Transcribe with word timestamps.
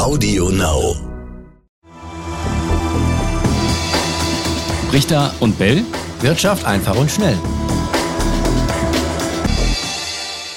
Audio 0.00 0.48
Now. 0.48 0.96
Richter 4.94 5.34
und 5.40 5.58
Bell. 5.58 5.82
Wirtschaft 6.22 6.64
einfach 6.64 6.96
und 6.96 7.10
schnell. 7.10 7.36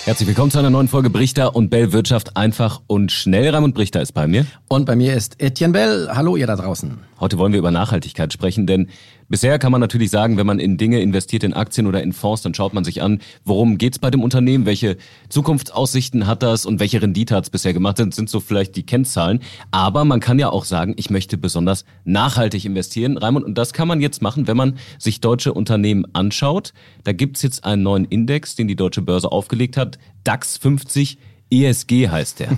Herzlich 0.06 0.28
willkommen 0.30 0.50
zu 0.50 0.60
einer 0.60 0.70
neuen 0.70 0.88
Folge 0.88 1.10
Brichter 1.10 1.58
und 1.58 1.70
Bell 1.70 1.92
Wirtschaft 1.92 2.38
einfach 2.38 2.80
und 2.88 3.12
schnell. 3.12 3.54
Raimund 3.54 3.76
Brichter 3.76 4.02
ist 4.02 4.14
bei 4.14 4.28
mir. 4.28 4.46
Und 4.70 4.86
bei 4.86 4.96
mir 4.96 5.14
ist 5.14 5.42
Etienne 5.42 5.74
Bell. 5.74 6.10
Hallo 6.14 6.38
ihr 6.38 6.48
da 6.48 6.56
draußen. 6.56 7.00
Heute 7.24 7.38
wollen 7.38 7.54
wir 7.54 7.60
über 7.60 7.72
Nachhaltigkeit 7.72 8.34
sprechen, 8.34 8.68
denn 8.68 8.90
bisher 9.30 9.58
kann 9.58 9.72
man 9.72 9.80
natürlich 9.80 10.10
sagen, 10.10 10.36
wenn 10.36 10.46
man 10.46 10.60
in 10.60 10.76
Dinge 10.76 11.00
investiert, 11.00 11.46
in 11.46 11.54
Aktien 11.54 11.88
oder 11.88 12.04
in 12.04 12.12
Fonds, 12.12 12.42
dann 12.42 12.54
schaut 12.54 12.74
man 12.74 12.84
sich 12.84 13.02
an, 13.02 13.20
worum 13.46 13.78
geht's 13.78 13.98
bei 13.98 14.12
dem 14.12 14.22
Unternehmen, 14.22 14.66
welche 14.66 14.98
Zukunftsaussichten 15.30 16.28
hat 16.28 16.44
das 16.44 16.66
und 16.66 16.82
welche 16.82 17.02
Rendite 17.02 17.34
hat's 17.34 17.50
bisher 17.50 17.72
gemacht, 17.72 17.96
sind, 17.96 18.14
sind 18.14 18.30
so 18.30 18.42
vielleicht 18.42 18.76
die 18.76 18.86
Kennzahlen. 18.86 19.40
Aber 19.72 20.04
man 20.04 20.20
kann 20.20 20.38
ja 20.38 20.50
auch 20.50 20.66
sagen, 20.66 20.96
ich 20.98 21.10
möchte 21.10 21.38
besonders 21.38 21.86
nachhaltig 22.04 22.66
investieren, 22.66 23.18
Raimund, 23.18 23.46
und 23.46 23.58
das 23.58 23.72
kann 23.72 23.88
man 23.88 24.02
jetzt 24.02 24.22
machen, 24.22 24.46
wenn 24.48 24.58
man 24.58 24.78
sich 25.00 25.22
deutsche 25.22 25.54
Unternehmen 25.54 26.06
anschaut. 26.12 26.74
Da 27.06 27.14
gibt's 27.14 27.42
jetzt 27.42 27.64
einen 27.64 27.84
neuen 27.84 28.04
Index, 28.04 28.58
den 28.58 28.68
die 28.68 28.76
Deutsche 28.76 29.02
Börse 29.02 29.32
aufgelegt 29.32 29.78
hat, 29.78 29.98
DAX 30.26 30.58
50 30.58 31.18
ESG 31.50 32.10
heißt 32.10 32.42
der. 32.42 32.58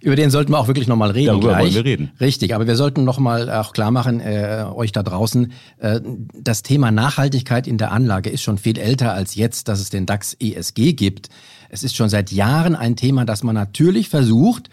Über 0.00 0.16
den 0.16 0.30
sollten 0.30 0.52
wir 0.52 0.58
auch 0.58 0.68
wirklich 0.68 0.86
nochmal 0.86 1.10
reden. 1.10 1.28
Darüber 1.28 1.48
gleich. 1.48 1.62
wollen 1.62 1.74
wir 1.74 1.84
reden. 1.84 2.10
Richtig, 2.20 2.54
aber 2.54 2.66
wir 2.66 2.76
sollten 2.76 3.04
nochmal 3.04 3.50
auch 3.50 3.72
klar 3.72 3.90
machen, 3.90 4.20
äh, 4.20 4.64
euch 4.74 4.92
da 4.92 5.02
draußen, 5.02 5.52
äh, 5.78 6.00
das 6.34 6.62
Thema 6.62 6.90
Nachhaltigkeit 6.90 7.66
in 7.66 7.78
der 7.78 7.92
Anlage 7.92 8.30
ist 8.30 8.42
schon 8.42 8.58
viel 8.58 8.78
älter 8.78 9.12
als 9.12 9.34
jetzt, 9.34 9.68
dass 9.68 9.80
es 9.80 9.90
den 9.90 10.06
DAX 10.06 10.34
ESG 10.38 10.92
gibt. 10.92 11.28
Es 11.68 11.82
ist 11.82 11.96
schon 11.96 12.08
seit 12.08 12.32
Jahren 12.32 12.74
ein 12.74 12.96
Thema, 12.96 13.24
das 13.24 13.42
man 13.42 13.54
natürlich 13.54 14.08
versucht, 14.08 14.70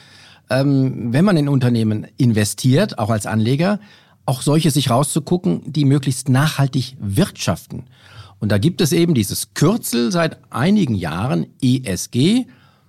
ähm, 0.50 1.14
wenn 1.14 1.26
man 1.26 1.38
in 1.38 1.50
Unternehmen 1.50 2.06
investiert, 2.18 3.00
auch 3.00 3.10
als 3.10 3.26
Anleger, 3.26 3.80
auch 4.26 4.42
solche 4.42 4.72
sich 4.72 4.90
rauszugucken, 4.90 5.62
die 5.72 5.86
möglichst 5.86 6.30
nachhaltig 6.30 6.96
wirtschaften. 7.00 7.84
Und 8.40 8.52
da 8.52 8.58
gibt 8.58 8.82
es 8.82 8.92
eben 8.92 9.14
dieses 9.14 9.54
Kürzel 9.54 10.12
seit 10.12 10.38
einigen 10.50 10.96
Jahren 10.96 11.48
ESG. 11.62 12.46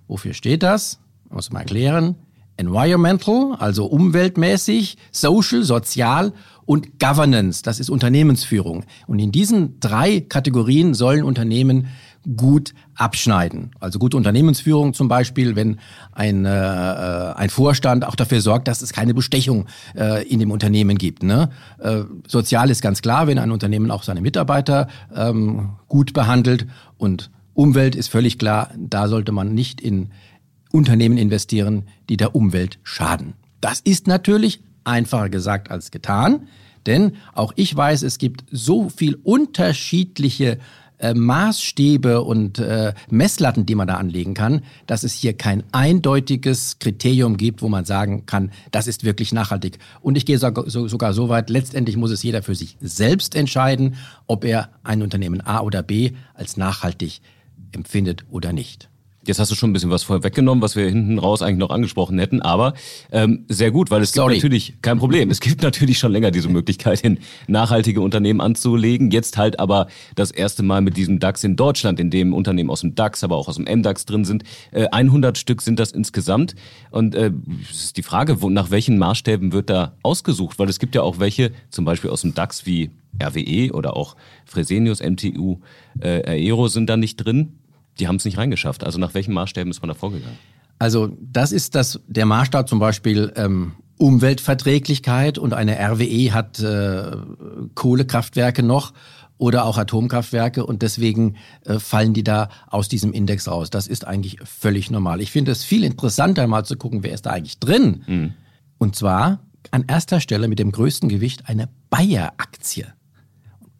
Wofür 0.09 0.35
steht 0.35 0.63
das? 0.63 0.99
Muss 1.31 1.53
man 1.53 1.63
erklären. 1.63 2.17
Environmental, 2.57 3.57
also 3.59 3.87
umweltmäßig, 3.87 4.97
Social, 5.11 5.63
sozial 5.63 6.33
und 6.67 6.99
Governance, 6.99 7.63
das 7.63 7.81
ist 7.81 7.91
Unternehmensführung. 7.91 8.85
Und 9.07 9.19
in 9.19 9.33
diesen 9.33 9.81
drei 9.81 10.21
Kategorien 10.21 10.95
sollen 10.95 11.25
Unternehmen 11.25 11.89
gut 12.37 12.73
abschneiden. 12.95 13.73
Also 13.81 13.99
gute 13.99 14.17
Unternehmensführung 14.17 14.95
zum 14.95 15.09
Beispiel, 15.09 15.57
wenn 15.57 15.79
ein, 16.13 16.47
äh, 16.47 16.49
ein 16.49 17.51
Vorstand 17.51 18.07
auch 18.07 18.15
dafür 18.15 18.41
sorgt, 18.41 18.67
dass 18.67 18.81
es 18.81 18.93
keine 18.95 19.13
Bestechung 19.13 19.67
äh, 19.95 20.27
in 20.27 20.39
dem 20.39 20.51
Unternehmen 20.51 20.97
gibt. 20.97 21.23
Ne? 21.23 21.51
Äh, 21.79 22.03
sozial 22.27 22.71
ist 22.71 22.81
ganz 22.81 23.03
klar, 23.03 23.27
wenn 23.27 23.39
ein 23.39 23.51
Unternehmen 23.51 23.91
auch 23.91 24.05
seine 24.05 24.23
Mitarbeiter 24.23 24.89
ähm, 25.15 25.73
gut 25.89 26.15
behandelt 26.15 26.67
und 26.97 27.31
Umwelt 27.53 27.95
ist 27.95 28.09
völlig 28.09 28.39
klar, 28.39 28.71
da 28.77 29.07
sollte 29.07 29.31
man 29.31 29.55
nicht 29.55 29.81
in 29.81 30.11
Unternehmen 30.75 31.19
investieren, 31.19 31.85
die 32.09 32.17
der 32.17 32.35
Umwelt 32.35 32.81
schaden. 32.83 33.35
Das 33.61 33.81
ist 33.81 34.09
natürlich 34.09 34.61
einfacher 34.83 35.29
gesagt 35.29 35.71
als 35.71 35.93
getan, 35.93 36.49
denn 36.85 37.13
auch 37.33 37.53
ich 37.55 37.75
weiß, 37.75 38.03
es 38.03 38.19
gibt 38.19 38.45
so 38.51 38.89
viel 38.89 39.15
unterschiedliche 39.23 40.59
äh, 40.99 41.15
Maßstäbe 41.15 42.23
und 42.23 42.59
äh, 42.59 42.93
Messlatten, 43.09 43.67
die 43.67 43.77
man 43.77 43.87
da 43.87 43.99
anlegen 43.99 44.35
kann, 44.35 44.63
dass 44.89 45.05
es 45.05 45.13
hier 45.13 45.33
kein 45.35 45.63
eindeutiges 45.71 46.81
Kriterium 46.81 47.37
gibt, 47.37 47.63
wo 47.63 47.69
man 47.69 47.85
sagen 47.85 48.27
kann, 48.27 48.51
das 48.73 48.89
ist 48.89 49.05
wirklich 49.05 49.33
nachhaltig. 49.33 49.79
Und 50.01 50.17
ich 50.17 50.27
gehe 50.27 50.39
sogar, 50.39 50.69
so, 50.69 50.89
sogar 50.89 51.13
so 51.13 51.29
weit, 51.29 51.51
letztendlich 51.51 51.97
muss 51.97 52.11
es 52.11 52.25
jeder 52.25 52.43
für 52.43 52.57
sich 52.57 52.77
selbst 52.81 53.37
entscheiden, 53.37 53.95
ob 54.27 54.45
er 54.45 54.71
ein 54.83 55.03
Unternehmen 55.03 55.41
A 55.41 55.61
oder 55.61 55.85
B 55.85 56.13
als 56.35 56.57
nachhaltig 56.57 57.21
empfindet 57.73 58.25
oder 58.29 58.53
nicht. 58.53 58.89
Jetzt 59.27 59.39
hast 59.39 59.51
du 59.51 59.55
schon 59.55 59.71
ein 59.71 59.73
bisschen 59.73 59.91
was 59.91 60.03
vorher 60.03 60.23
weggenommen, 60.25 60.63
was 60.63 60.77
wir 60.77 60.87
hinten 60.89 61.19
raus 61.19 61.43
eigentlich 61.43 61.59
noch 61.59 61.71
angesprochen 61.71 62.19
hätten, 62.19 62.43
aber 62.43 62.75
ähm, 63.11 63.45
sehr 63.49 63.71
gut, 63.71 63.91
weil 63.91 64.03
es 64.03 64.13
Sorry. 64.13 64.35
gibt 64.35 64.45
natürlich 64.45 64.75
kein 64.83 64.99
Problem. 64.99 65.31
Es 65.31 65.41
gibt 65.41 65.63
natürlich 65.63 65.99
schon 65.99 66.13
länger 66.13 66.31
diese 66.31 66.49
Möglichkeit, 66.49 67.01
in 67.01 67.19
nachhaltige 67.47 68.01
Unternehmen 68.01 68.41
anzulegen. 68.41 69.11
Jetzt 69.11 69.37
halt 69.37 69.59
aber 69.59 69.89
das 70.15 70.31
erste 70.31 70.63
Mal 70.63 70.81
mit 70.81 70.97
diesem 70.97 71.19
DAX 71.19 71.45
in 71.45 71.57
Deutschland, 71.57 72.01
in 72.01 72.11
dem 72.11 72.35
Unternehmen 72.35 72.71
aus 72.71 72.83
dem 72.83 72.95
DAX, 72.95 73.25
aber 73.25 73.37
auch 73.37 73.49
aus 73.49 73.57
dem 73.57 73.65
MDAX 73.65 74.07
drin 74.07 74.25
sind. 74.25 74.45
Äh, 74.73 74.87
100 74.87 75.39
Stück 75.39 75.63
sind 75.63 75.79
das 75.79 75.93
insgesamt. 75.93 76.55
Und 76.91 77.15
äh, 77.15 77.33
es 77.71 77.85
ist 77.85 77.97
die 77.97 78.03
Frage, 78.03 78.43
wo, 78.43 78.51
nach 78.51 78.71
welchen 78.71 78.99
Maßstäben 78.99 79.53
wird 79.53 79.71
da 79.71 79.95
ausgesucht? 80.03 80.59
Weil 80.59 80.69
es 80.69 80.79
gibt 80.79 80.95
ja 80.95 81.03
auch 81.03 81.19
welche, 81.19 81.53
zum 81.71 81.85
Beispiel 81.85 82.11
aus 82.11 82.23
dem 82.23 82.35
DAX 82.35 82.67
wie 82.67 82.91
RWE 83.23 83.73
oder 83.73 83.97
auch 83.97 84.17
Fresenius, 84.45 85.01
MTU, 85.03 85.61
äh, 86.01 86.23
Aero 86.27 86.69
sind 86.69 86.89
da 86.89 86.97
nicht 86.97 87.17
drin 87.17 87.53
die 87.99 88.09
haben 88.09 88.17
es 88.17 88.25
nicht 88.25 88.39
reingeschafft. 88.39 88.85
Also 88.85 88.99
nach 88.99 89.15
welchen 89.15 89.33
Maßstäben 89.35 89.71
ist 89.71 89.83
man 89.83 89.89
da 89.89 89.95
vorgegangen? 89.95 90.39
Also 90.79 91.17
das 91.21 91.53
ist 91.53 91.75
das 91.75 92.01
der 92.07 92.27
Maßstab 92.27 92.69
zum 92.69 92.79
Beispiel 92.79 93.33
ähm, 93.37 93.73
Umweltverträglichkeit 93.97 95.39
und 95.39 95.55
eine 95.55 95.79
RWE 95.79 96.33
hat 96.33 96.59
äh, 96.61 97.13
Kohlekraftwerke 97.75 98.63
noch 98.63 98.93
oder 99.39 99.65
auch 99.65 99.79
Atomkraftwerke 99.79 100.65
und 100.65 100.83
deswegen 100.83 101.37
äh, 101.65 101.79
fallen 101.79 102.15
die 102.15 102.25
da 102.25 102.49
aus 102.69 102.89
diesem 102.89 103.13
Index 103.13 103.49
raus. 103.49 103.71
Das 103.71 103.87
ist 103.87 104.07
eigentlich 104.07 104.39
völlig 104.45 104.91
normal. 104.91 105.21
Ich 105.21 105.31
finde 105.31 105.53
es 105.53 105.65
viel 105.65 105.85
interessanter, 105.85 106.47
mal 106.47 106.65
zu 106.65 106.77
gucken, 106.77 107.03
wer 107.03 107.13
ist 107.13 107.27
da 107.27 107.31
eigentlich 107.31 107.59
drin. 107.59 108.05
Mhm. 108.07 108.35
Und 108.79 108.97
zwar 108.97 109.41
an 109.71 109.85
erster 109.87 110.21
Stelle 110.21 110.49
mit 110.49 110.59
dem 110.59 110.73
größten 110.73 111.09
Gewicht 111.09 111.49
eine 111.49 111.69
Bayer-Aktie. 111.91 112.93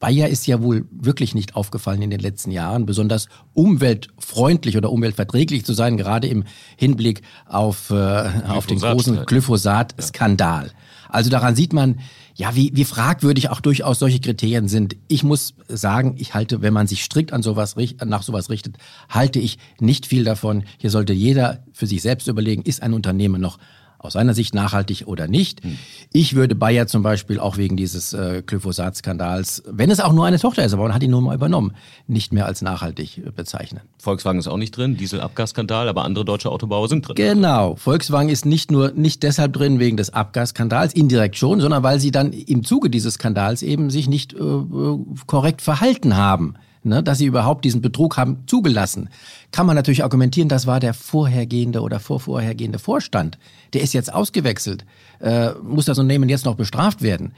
Bayer 0.05 0.29
ist 0.29 0.47
ja 0.47 0.61
wohl 0.61 0.87
wirklich 0.91 1.35
nicht 1.35 1.57
aufgefallen 1.57 2.03
in 2.03 2.11
den 2.11 2.21
letzten 2.21 2.51
Jahren, 2.51 2.85
besonders 2.85 3.27
umweltfreundlich 3.55 4.77
oder 4.77 4.93
umweltverträglich 4.93 5.65
zu 5.65 5.73
sein, 5.73 5.97
gerade 5.97 6.29
im 6.29 6.45
Hinblick 6.77 7.23
auf, 7.47 7.89
äh, 7.89 8.29
auf 8.47 8.67
den 8.67 8.81
großen 8.81 9.25
Glyphosat-Skandal. 9.25 10.73
Also 11.09 11.31
daran 11.31 11.57
sieht 11.57 11.73
man, 11.73 12.01
ja, 12.35 12.55
wie, 12.55 12.73
wie 12.75 12.85
fragwürdig 12.85 13.49
auch 13.49 13.63
durchaus 13.63 13.99
solche 13.99 14.21
Kriterien 14.21 14.69
sind. 14.69 14.95
Ich 15.09 15.23
muss 15.23 15.55
sagen, 15.69 16.17
ich 16.19 16.35
halte, 16.35 16.61
wenn 16.61 16.75
man 16.75 16.87
sich 16.87 17.03
strikt 17.03 17.33
an 17.33 17.43
sowas, 17.43 17.75
nach 18.05 18.23
sowas 18.23 18.51
richtet, 18.51 18.77
halte 19.09 19.39
ich 19.39 19.57
nicht 19.81 20.05
viel 20.05 20.25
davon. 20.25 20.65
Hier 20.77 20.91
sollte 20.91 21.15
jeder 21.15 21.65
für 21.73 21.87
sich 21.87 22.03
selbst 22.03 22.29
überlegen, 22.29 22.61
ist 22.61 22.83
ein 22.83 22.93
Unternehmen 22.93 23.41
noch 23.41 23.59
aus 24.05 24.15
seiner 24.15 24.35
Sicht 24.35 24.55
nachhaltig 24.55 25.05
oder 25.07 25.29
nicht. 25.29 25.63
Hm. 25.63 25.79
Ich 26.13 26.35
würde 26.35 26.55
Bayer 26.55 26.87
zum 26.87 27.03
Beispiel 27.03 27.41
auch 27.41 27.57
wegen 27.57 27.77
dieses 27.77 28.13
äh, 28.13 28.43
Glyphosat-Skandals, 28.47 29.65
wenn 29.67 29.91
es 29.91 30.01
auch 30.01 30.13
nur 30.13 30.27
eine 30.27 30.39
Tochter 30.39 30.65
ist, 30.65 30.73
aber 30.73 30.85
man 30.85 30.95
hat 30.95 31.03
ihn 31.03 31.11
nur 31.11 31.21
mal 31.21 31.35
übernommen, 31.35 31.75
nicht 32.07 32.33
mehr 32.33 32.47
als 32.47 32.63
nachhaltig 32.63 33.19
äh, 33.19 33.31
bezeichnen. 33.31 33.81
Volkswagen 33.99 34.39
ist 34.39 34.49
auch 34.49 34.57
nicht 34.57 34.77
drin, 34.77 34.97
Dieselabgasskandal, 34.97 35.89
aber 35.89 36.05
andere 36.05 36.25
deutsche 36.25 36.51
Autobauer 36.51 36.89
sind 36.89 37.07
drin. 37.07 37.17
Genau, 37.17 37.77
Volkswagen 37.77 38.29
ist 38.29 38.47
nicht 38.47 38.71
nur 38.71 38.93
nicht 38.93 39.23
deshalb 39.23 39.53
drin 39.53 39.79
wegen 39.79 39.97
des 39.97 40.11
Abgasskandals, 40.11 40.93
indirekt 40.93 41.37
schon, 41.37 41.61
sondern 41.61 41.83
weil 41.83 42.01
sie 42.01 42.11
dann 42.11 42.33
im 42.33 42.65
Zuge 42.65 42.91
dieses 42.91 43.15
Skandals 43.15 43.63
eben 43.63 43.91
sich 43.91 44.09
nicht 44.09 44.35
äh, 44.35 44.39
äh 44.39 44.99
korrekt 45.27 45.63
verhalten 45.63 46.17
haben 46.17 46.55
ne, 46.85 47.03
dass 47.03 47.19
sie 47.19 47.27
überhaupt 47.27 47.65
diesen 47.65 47.81
Betrug 47.81 48.17
haben 48.17 48.45
zugelassen, 48.47 49.09
kann 49.53 49.67
man 49.67 49.77
natürlich 49.77 50.03
argumentieren, 50.03 50.49
das 50.49 50.67
war 50.67 50.81
der 50.81 50.95
vorhergehende 50.95 51.81
oder 51.81 52.01
vorvorhergehende 52.01 52.79
Vorstand. 52.79 53.39
Der 53.73 53.83
ist 53.83 53.95
jetzt 53.95 54.13
ausgewechselt. 54.13 54.85
Äh, 55.21 55.53
muss 55.63 55.87
das 55.87 55.99
Unternehmen 55.99 56.29
jetzt 56.29 56.45
noch 56.45 56.57
bestraft 56.57 57.03
werden? 57.03 57.33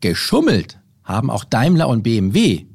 Geschummelt 0.00 0.78
haben 1.04 1.30
auch 1.30 1.44
Daimler 1.44 1.88
und 1.88 2.02
BMW. 2.02 2.66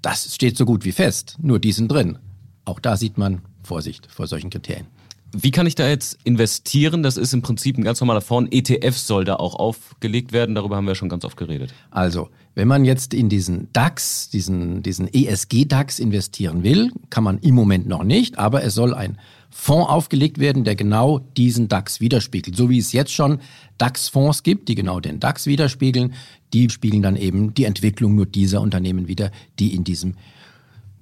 Das 0.00 0.34
steht 0.34 0.56
so 0.56 0.64
gut 0.64 0.84
wie 0.84 0.92
fest. 0.92 1.36
Nur 1.40 1.58
die 1.58 1.72
sind 1.72 1.90
drin. 1.90 2.18
Auch 2.64 2.80
da 2.80 2.96
sieht 2.96 3.18
man 3.18 3.42
Vorsicht 3.62 4.08
vor 4.10 4.26
solchen 4.26 4.50
Kriterien. 4.50 4.86
Wie 5.34 5.50
kann 5.50 5.66
ich 5.66 5.74
da 5.74 5.88
jetzt 5.88 6.18
investieren? 6.24 7.02
Das 7.02 7.16
ist 7.16 7.32
im 7.32 7.40
Prinzip 7.40 7.78
ein 7.78 7.84
ganz 7.84 8.00
normaler 8.00 8.20
Fonds. 8.20 8.50
ETF 8.52 8.96
soll 8.96 9.24
da 9.24 9.36
auch 9.36 9.54
aufgelegt 9.54 10.32
werden. 10.32 10.54
Darüber 10.54 10.76
haben 10.76 10.86
wir 10.86 10.94
schon 10.94 11.08
ganz 11.08 11.24
oft 11.24 11.38
geredet. 11.38 11.72
Also, 11.90 12.28
wenn 12.54 12.68
man 12.68 12.84
jetzt 12.84 13.14
in 13.14 13.30
diesen 13.30 13.72
DAX, 13.72 14.28
diesen, 14.28 14.82
diesen 14.82 15.08
ESG-DAX 15.12 16.00
investieren 16.00 16.62
will, 16.62 16.90
kann 17.08 17.24
man 17.24 17.38
im 17.38 17.54
Moment 17.54 17.86
noch 17.86 18.04
nicht, 18.04 18.38
aber 18.38 18.62
es 18.62 18.74
soll 18.74 18.92
ein 18.92 19.18
Fonds 19.50 19.88
aufgelegt 19.88 20.38
werden, 20.38 20.64
der 20.64 20.76
genau 20.76 21.18
diesen 21.18 21.68
DAX 21.68 22.00
widerspiegelt. 22.00 22.56
So 22.56 22.68
wie 22.68 22.78
es 22.78 22.92
jetzt 22.92 23.12
schon 23.12 23.40
DAX-Fonds 23.78 24.42
gibt, 24.42 24.68
die 24.68 24.74
genau 24.74 25.00
den 25.00 25.18
DAX 25.18 25.46
widerspiegeln, 25.46 26.12
die 26.52 26.68
spiegeln 26.68 27.02
dann 27.02 27.16
eben 27.16 27.54
die 27.54 27.64
Entwicklung 27.64 28.14
nur 28.14 28.26
dieser 28.26 28.60
Unternehmen 28.60 29.08
wider, 29.08 29.30
die 29.58 29.74
in 29.74 29.84
diesem 29.84 30.14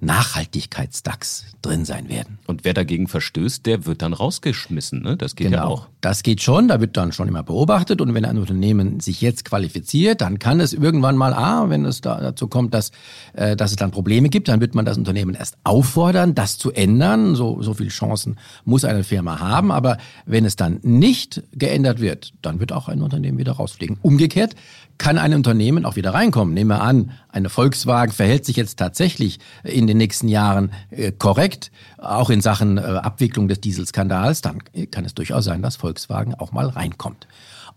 Nachhaltigkeits-DAX 0.01 1.45
drin 1.61 1.85
sein 1.85 2.09
werden. 2.09 2.39
Und 2.47 2.63
wer 2.65 2.73
dagegen 2.73 3.07
verstößt, 3.07 3.65
der 3.65 3.85
wird 3.85 4.01
dann 4.01 4.13
rausgeschmissen. 4.13 5.01
Ne? 5.01 5.15
Das 5.15 5.35
geht 5.35 5.51
genau. 5.51 5.57
ja 5.57 5.65
auch. 5.65 5.87
Das 6.01 6.23
geht 6.23 6.41
schon, 6.41 6.67
da 6.67 6.81
wird 6.81 6.97
dann 6.97 7.11
schon 7.11 7.27
immer 7.27 7.43
beobachtet. 7.43 8.01
Und 8.01 8.13
wenn 8.15 8.25
ein 8.25 8.39
Unternehmen 8.39 8.99
sich 8.99 9.21
jetzt 9.21 9.45
qualifiziert, 9.45 10.21
dann 10.21 10.39
kann 10.39 10.59
es 10.59 10.73
irgendwann 10.73 11.15
mal, 11.15 11.33
ah, 11.33 11.69
wenn 11.69 11.85
es 11.85 12.01
da 12.01 12.19
dazu 12.19 12.47
kommt, 12.47 12.73
dass, 12.73 12.91
äh, 13.33 13.55
dass 13.55 13.69
es 13.69 13.77
dann 13.77 13.91
Probleme 13.91 14.29
gibt, 14.29 14.47
dann 14.47 14.59
wird 14.59 14.73
man 14.73 14.85
das 14.85 14.97
Unternehmen 14.97 15.35
erst 15.35 15.57
auffordern, 15.63 16.33
das 16.33 16.57
zu 16.57 16.71
ändern. 16.71 17.35
So, 17.35 17.61
so 17.61 17.75
viele 17.75 17.89
Chancen 17.89 18.37
muss 18.65 18.83
eine 18.83 19.03
Firma 19.03 19.39
haben. 19.39 19.71
Aber 19.71 19.97
wenn 20.25 20.45
es 20.45 20.55
dann 20.55 20.79
nicht 20.81 21.43
geändert 21.53 22.01
wird, 22.01 22.33
dann 22.41 22.59
wird 22.59 22.71
auch 22.71 22.87
ein 22.87 23.03
Unternehmen 23.03 23.37
wieder 23.37 23.53
rausfliegen. 23.53 23.99
Umgekehrt 24.01 24.55
kann 25.01 25.17
ein 25.17 25.33
Unternehmen 25.33 25.83
auch 25.83 25.95
wieder 25.95 26.13
reinkommen. 26.13 26.53
Nehmen 26.53 26.69
wir 26.69 26.81
an, 26.81 27.11
eine 27.29 27.49
Volkswagen 27.49 28.13
verhält 28.13 28.45
sich 28.45 28.55
jetzt 28.55 28.77
tatsächlich 28.77 29.39
in 29.63 29.87
den 29.91 29.97
nächsten 29.97 30.27
Jahren 30.27 30.71
äh, 30.89 31.11
korrekt, 31.11 31.71
auch 31.97 32.29
in 32.29 32.41
Sachen 32.41 32.77
äh, 32.77 32.81
Abwicklung 32.81 33.47
des 33.47 33.61
Dieselskandals, 33.61 34.41
dann 34.41 34.59
kann 34.91 35.05
es 35.05 35.13
durchaus 35.13 35.45
sein, 35.45 35.61
dass 35.61 35.75
Volkswagen 35.75 36.35
auch 36.35 36.51
mal 36.51 36.67
reinkommt. 36.67 37.27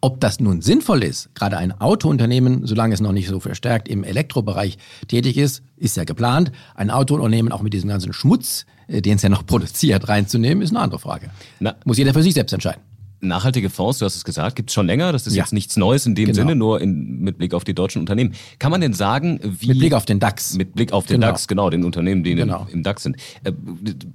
Ob 0.01 0.21
das 0.21 0.39
nun 0.39 0.61
sinnvoll 0.61 1.03
ist, 1.03 1.35
gerade 1.35 1.57
ein 1.57 1.81
Autounternehmen, 1.81 2.67
solange 2.67 2.95
es 2.95 3.01
noch 3.01 3.13
nicht 3.13 3.29
so 3.29 3.41
verstärkt 3.41 3.89
im 3.89 4.05
Elektrobereich 4.05 4.77
tätig 5.09 5.39
ist, 5.39 5.63
ist 5.77 5.97
ja 5.97 6.05
geplant, 6.05 6.53
ein 6.75 6.91
Autounternehmen 6.91 7.53
auch 7.53 7.63
mit 7.63 7.73
diesem 7.73 7.89
ganzen 7.89 8.13
Schmutz, 8.13 8.67
äh, 8.87 9.01
den 9.01 9.17
es 9.17 9.23
ja 9.23 9.29
noch 9.29 9.47
produziert, 9.47 10.09
reinzunehmen, 10.09 10.63
ist 10.63 10.71
eine 10.71 10.81
andere 10.81 11.01
Frage. 11.01 11.31
Na, 11.59 11.75
Muss 11.85 11.99
jeder 11.99 12.13
für 12.13 12.23
sich 12.23 12.35
selbst 12.35 12.53
entscheiden. 12.53 12.83
Nachhaltige 13.29 13.71
Fonds, 13.71 13.99
du 13.99 14.05
hast 14.05 14.17
es 14.17 14.25
gesagt, 14.25 14.57
gibt 14.57 14.71
es 14.71 14.75
schon 14.75 14.87
länger. 14.87 15.13
Das 15.13 15.27
ist 15.27 15.35
ja. 15.35 15.43
jetzt 15.43 15.53
nichts 15.53 15.77
Neues 15.77 16.07
in 16.07 16.15
dem 16.15 16.27
genau. 16.27 16.37
Sinne, 16.37 16.57
nur 16.57 16.81
in, 16.81 17.21
mit 17.21 17.39
Blick 17.39 17.55
auf 17.55 17.65
die 17.65 17.75
deutschen 17.75 18.01
Unternehmen. 18.01 18.35
Kann 18.59 18.71
man 18.71 18.81
denn 18.81 18.93
sagen, 18.93 19.41
wie. 19.43 19.69
Mit 19.69 19.79
Blick 19.79 19.95
auf 19.95 20.05
den 20.05 20.21
DAX. 20.21 20.55
Mit 20.55 20.75
Blick 20.75 20.93
auf 20.93 21.07
den 21.07 21.21
genau. 21.21 21.29
DAX, 21.29 21.49
genau, 21.49 21.71
den 21.71 21.85
Unternehmen, 21.85 22.25
die 22.25 22.35
genau. 22.35 22.67
im, 22.69 22.79
im, 22.79 22.83
DAX 22.83 23.03
sind. 23.03 23.17
Äh, 23.45 23.53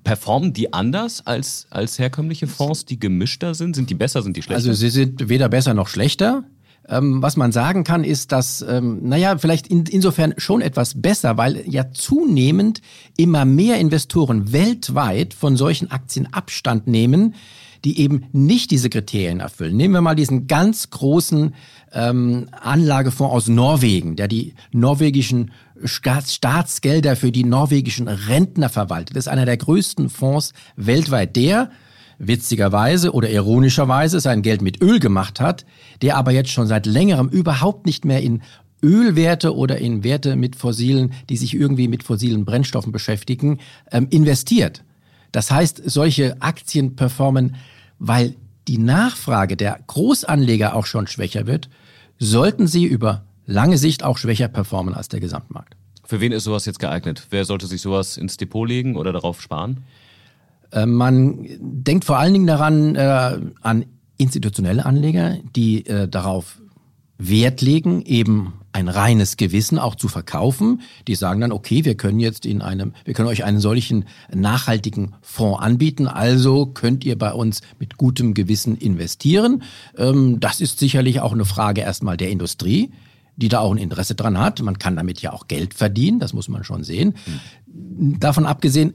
performen 0.04 0.54
die 0.54 0.74
anders 0.74 1.26
als, 1.26 1.68
als 1.70 2.00
herkömmliche 2.00 2.48
Fonds, 2.48 2.86
die 2.86 3.00
gemischter 3.00 3.54
sind? 3.54 3.76
Sind 3.76 3.90
die 3.90 3.96
besser, 3.96 4.22
sind 4.22 4.38
die 4.38 4.42
schlechter? 4.42 4.58
Also 4.58 4.74
sie 4.74 4.90
sind 4.90 5.30
weder 5.30 5.50
besser 5.50 5.74
noch 5.74 5.88
schlechter. 5.88 6.44
Ähm, 6.90 7.22
was 7.22 7.38
man 7.38 7.52
sagen 7.52 7.84
kann, 7.84 8.04
ist, 8.04 8.32
dass, 8.32 8.62
ähm, 8.68 9.00
naja, 9.04 9.38
vielleicht 9.38 9.68
in, 9.68 9.86
insofern 9.86 10.34
schon 10.38 10.62
etwas 10.62 11.00
besser, 11.00 11.38
weil 11.38 11.64
ja 11.70 11.92
zunehmend 11.92 12.82
immer 13.16 13.46
mehr 13.46 13.78
Investoren 13.78 14.52
weltweit 14.52 15.34
von 15.34 15.56
solchen 15.56 15.92
Aktien 15.92 16.34
Abstand 16.34 16.88
nehmen, 16.88 17.36
die 17.86 18.00
eben 18.00 18.26
nicht 18.32 18.72
diese 18.72 18.90
Kriterien 18.90 19.40
erfüllen. 19.40 19.78
Nehmen 19.78 19.94
wir 19.94 20.02
mal 20.02 20.16
diesen 20.16 20.48
ganz 20.48 20.90
großen 20.90 21.54
ähm, 21.94 22.50
Anlagefonds 22.52 23.34
aus 23.34 23.48
Norwegen, 23.48 24.16
der 24.16 24.28
die 24.28 24.54
norwegischen 24.72 25.52
Staats 25.84 26.34
Staatsgelder 26.34 27.16
für 27.16 27.32
die 27.32 27.46
norwegischen 27.46 28.08
Rentner 28.08 28.68
verwaltet. 28.70 29.16
Das 29.16 29.28
ist 29.28 29.32
einer 29.32 29.46
der 29.46 29.58
größten 29.58 30.10
Fonds 30.10 30.54
weltweit. 30.76 31.36
Der 31.36 31.72
witzigerweise 32.20 33.14
oder 33.14 33.30
ironischerweise 33.30 34.20
sein 34.20 34.42
Geld 34.42 34.62
mit 34.62 34.82
Öl 34.82 35.00
gemacht 35.00 35.40
hat, 35.40 35.66
der 36.02 36.18
aber 36.18 36.32
jetzt 36.32 36.52
schon 36.52 36.68
seit 36.68 36.86
längerem 36.86 37.30
überhaupt 37.30 37.86
nicht 37.86 38.06
mehr 38.06 38.22
in 38.22 38.42
Ölwerte 38.84 39.56
oder 39.56 39.80
in 39.80 40.04
Werte 40.04 40.36
mit 40.36 40.56
fossilen, 40.56 41.14
die 41.30 41.38
sich 41.38 41.54
irgendwie 41.54 41.88
mit 41.88 42.04
fossilen 42.04 42.46
Brennstoffen 42.46 42.92
beschäftigen, 42.92 43.60
ähm, 43.92 44.08
investiert. 44.10 44.84
Das 45.32 45.52
heißt, 45.52 45.82
solche 45.86 46.42
Aktien 46.42 46.96
performen, 46.96 47.56
weil 47.98 48.36
die 48.68 48.78
Nachfrage 48.78 49.58
der 49.58 49.80
Großanleger 49.88 50.76
auch 50.76 50.86
schon 50.86 51.08
schwächer 51.08 51.48
wird, 51.48 51.70
sollten 52.20 52.68
sie 52.68 52.86
über 52.86 53.24
lange 53.46 53.78
Sicht 53.78 54.04
auch 54.04 54.18
schwächer 54.18 54.48
performen 54.48 54.94
als 54.94 55.08
der 55.08 55.20
Gesamtmarkt. 55.20 55.76
Für 56.04 56.22
wen 56.22 56.32
ist 56.32 56.44
sowas 56.44 56.66
jetzt 56.66 56.80
geeignet? 56.80 57.28
Wer 57.30 57.46
sollte 57.46 57.68
sich 57.68 57.82
sowas 57.82 58.18
ins 58.18 58.38
Depot 58.38 58.68
legen 58.68 58.96
oder 58.96 59.14
darauf 59.14 59.42
sparen? 59.42 59.84
Äh, 60.72 60.86
man 60.86 61.48
denkt 61.60 62.06
vor 62.06 62.18
allen 62.18 62.34
Dingen 62.34 62.48
daran 62.48 62.96
äh, 62.96 63.40
an 63.62 63.86
institutionelle 64.18 64.86
Anleger, 64.86 65.38
die 65.56 65.86
äh, 65.86 66.08
darauf 66.08 66.60
Wert 67.18 67.62
legen, 67.62 68.02
eben 68.04 68.54
ein 68.72 68.88
reines 68.88 69.36
Gewissen 69.36 69.80
auch 69.80 69.96
zu 69.96 70.08
verkaufen. 70.08 70.82
Die 71.08 71.16
sagen 71.16 71.42
dann, 71.42 71.52
okay, 71.52 71.86
wir 71.86 71.96
können 71.96 72.20
jetzt 72.20 72.46
in 72.46 72.62
einem, 72.62 72.94
wir 73.04 73.14
können 73.14 73.28
euch 73.28 73.44
einen 73.44 73.60
solchen 73.60 74.06
nachhaltigen 74.34 75.16
Fonds 75.22 75.62
anbieten, 75.62 76.08
also 76.08 76.68
könnt 76.68 77.04
ihr 77.04 77.18
bei 77.18 77.34
uns 77.34 77.62
mit 77.80 77.98
gutem 77.98 78.34
Gewissen 78.34 78.78
investieren. 78.78 79.64
Ähm, 79.98 80.40
das 80.40 80.62
ist 80.62 80.80
sicherlich 80.80 81.20
auch 81.20 81.34
eine 81.34 81.46
Frage 81.46 81.82
erstmal 81.82 82.18
der 82.18 82.30
Industrie 82.30 82.92
die 83.40 83.48
da 83.48 83.60
auch 83.60 83.72
ein 83.72 83.78
Interesse 83.78 84.16
dran 84.16 84.38
hat. 84.38 84.62
Man 84.62 84.78
kann 84.78 84.96
damit 84.96 85.22
ja 85.22 85.32
auch 85.32 85.48
Geld 85.48 85.74
verdienen, 85.74 86.20
das 86.20 86.34
muss 86.34 86.50
man 86.50 86.64
schon 86.64 86.84
sehen. 86.84 87.16
Davon 87.66 88.46
abgesehen 88.46 88.94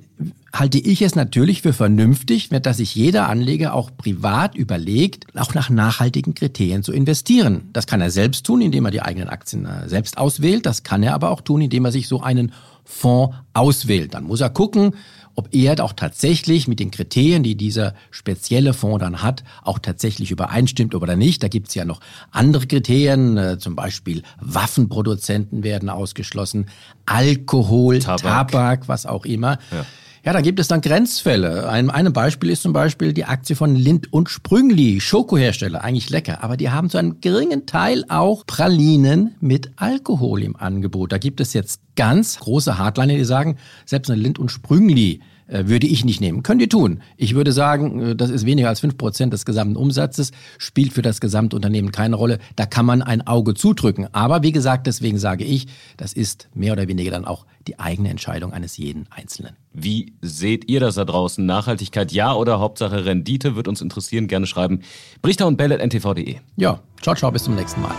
halte 0.52 0.78
ich 0.78 1.02
es 1.02 1.14
natürlich 1.14 1.62
für 1.62 1.72
vernünftig, 1.72 2.48
dass 2.48 2.76
sich 2.76 2.94
jeder 2.94 3.28
Anleger 3.28 3.74
auch 3.74 3.90
privat 3.96 4.54
überlegt, 4.54 5.26
auch 5.36 5.54
nach 5.54 5.70
nachhaltigen 5.70 6.34
Kriterien 6.34 6.82
zu 6.82 6.92
investieren. 6.92 7.70
Das 7.72 7.86
kann 7.86 8.00
er 8.00 8.10
selbst 8.10 8.44
tun, 8.44 8.60
indem 8.60 8.84
er 8.84 8.90
die 8.90 9.02
eigenen 9.02 9.28
Aktien 9.28 9.64
äh, 9.66 9.88
selbst 9.88 10.18
auswählt. 10.18 10.66
Das 10.66 10.82
kann 10.82 11.02
er 11.02 11.14
aber 11.14 11.30
auch 11.30 11.40
tun, 11.40 11.62
indem 11.62 11.84
er 11.86 11.92
sich 11.92 12.06
so 12.06 12.20
einen 12.20 12.52
Fonds 12.84 13.34
auswählt. 13.54 14.14
Dann 14.14 14.24
muss 14.24 14.40
er 14.40 14.50
gucken, 14.50 14.94
ob 15.34 15.54
er 15.54 15.82
auch 15.82 15.92
tatsächlich 15.92 16.68
mit 16.68 16.80
den 16.80 16.90
Kriterien, 16.90 17.42
die 17.42 17.56
dieser 17.56 17.94
spezielle 18.10 18.72
Fonds 18.72 19.00
dann 19.00 19.22
hat, 19.22 19.44
auch 19.62 19.78
tatsächlich 19.78 20.30
übereinstimmt 20.30 20.94
oder 20.94 21.16
nicht. 21.16 21.42
Da 21.42 21.48
gibt 21.48 21.68
es 21.68 21.74
ja 21.74 21.84
noch 21.84 22.00
andere 22.30 22.66
Kriterien, 22.66 23.36
äh, 23.36 23.58
zum 23.58 23.74
Beispiel 23.76 24.22
Waffenproduzenten 24.40 25.62
werden 25.62 25.90
ausgeschlossen, 25.90 26.66
Alkohol, 27.06 27.98
Tabak, 27.98 28.50
Tabak 28.50 28.88
was 28.88 29.06
auch 29.06 29.24
immer. 29.24 29.58
Ja. 29.70 29.84
Ja, 30.24 30.32
da 30.32 30.40
gibt 30.40 30.58
es 30.58 30.68
dann 30.68 30.80
Grenzfälle. 30.80 31.68
Ein, 31.68 31.90
ein 31.90 32.10
Beispiel 32.14 32.48
ist 32.48 32.62
zum 32.62 32.72
Beispiel 32.72 33.12
die 33.12 33.26
Aktie 33.26 33.54
von 33.54 33.76
Lind 33.76 34.10
und 34.10 34.30
Sprüngli, 34.30 35.02
Schokohersteller, 35.02 35.84
eigentlich 35.84 36.08
lecker, 36.08 36.42
aber 36.42 36.56
die 36.56 36.70
haben 36.70 36.88
zu 36.88 36.96
einem 36.96 37.20
geringen 37.20 37.66
Teil 37.66 38.06
auch 38.08 38.46
Pralinen 38.46 39.34
mit 39.40 39.72
Alkohol 39.76 40.42
im 40.42 40.56
Angebot. 40.56 41.12
Da 41.12 41.18
gibt 41.18 41.42
es 41.42 41.52
jetzt 41.52 41.82
ganz 41.94 42.38
große 42.38 42.78
Hardliner, 42.78 43.16
die 43.16 43.24
sagen, 43.26 43.58
selbst 43.84 44.10
eine 44.10 44.18
Lind 44.18 44.38
und 44.38 44.50
Sprüngli 44.50 45.20
würde 45.48 45.86
ich 45.86 46.04
nicht 46.04 46.20
nehmen. 46.20 46.42
Können 46.42 46.58
die 46.58 46.68
tun. 46.68 47.00
Ich 47.16 47.34
würde 47.34 47.52
sagen, 47.52 48.00
äh, 48.00 48.16
das 48.16 48.30
ist 48.30 48.46
weniger 48.46 48.68
als 48.68 48.80
fünf 48.80 48.96
Prozent 48.96 49.32
des 49.32 49.44
gesamten 49.44 49.76
Umsatzes, 49.76 50.32
spielt 50.58 50.92
für 50.92 51.02
das 51.02 51.20
Gesamtunternehmen 51.20 51.92
keine 51.92 52.16
Rolle. 52.16 52.38
Da 52.56 52.66
kann 52.66 52.86
man 52.86 53.02
ein 53.02 53.26
Auge 53.26 53.54
zudrücken. 53.54 54.08
Aber 54.12 54.42
wie 54.42 54.52
gesagt, 54.52 54.86
deswegen 54.86 55.18
sage 55.18 55.44
ich, 55.44 55.66
das 55.96 56.12
ist 56.12 56.48
mehr 56.54 56.72
oder 56.72 56.88
weniger 56.88 57.10
dann 57.10 57.24
auch 57.24 57.46
die 57.66 57.78
eigene 57.78 58.10
Entscheidung 58.10 58.52
eines 58.52 58.76
jeden 58.76 59.06
Einzelnen. 59.10 59.56
Wie 59.72 60.12
seht 60.20 60.68
ihr 60.68 60.80
das 60.80 60.96
da 60.96 61.04
draußen? 61.04 61.44
Nachhaltigkeit 61.44 62.12
ja 62.12 62.34
oder 62.34 62.60
Hauptsache 62.60 63.04
Rendite? 63.04 63.56
Wird 63.56 63.68
uns 63.68 63.80
interessieren. 63.80 64.28
Gerne 64.28 64.46
schreiben. 64.46 64.80
Brichter 65.22 65.46
und 65.46 65.56
Bell 65.56 65.72
at 65.72 65.80
ntv.de. 65.80 66.36
Ja, 66.56 66.80
ciao, 67.00 67.14
ciao, 67.14 67.30
bis 67.30 67.44
zum 67.44 67.54
nächsten 67.54 67.80
Mal. 67.80 67.94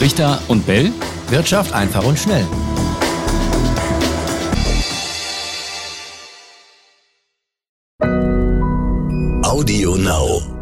Richter 0.00 0.40
und 0.48 0.66
Bell. 0.66 0.92
Wirtschaft 1.30 1.72
einfach 1.72 2.04
und 2.04 2.18
schnell. 2.18 2.46
Audio 9.56 9.96
Now. 9.96 10.55